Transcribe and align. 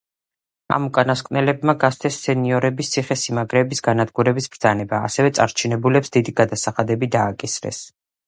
ამ 0.75 0.85
უკანასკნელებმა 0.85 1.75
გასცეს 1.83 2.15
სენიორების 2.29 2.89
ციხე-სიმაგრეების 2.95 3.85
განადგურების 3.89 4.49
ბრძანება, 4.55 5.01
ასევე 5.11 5.33
წარჩინებულებს 5.41 6.13
დიდი 6.19 6.35
გადასახადები 6.43 7.11
დააკისრეს. 7.17 7.85